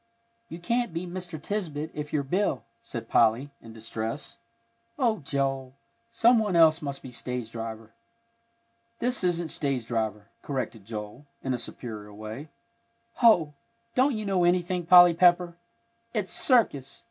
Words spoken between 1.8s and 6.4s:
if you're Bill," said Polly, in distress. "Oh, Joel, some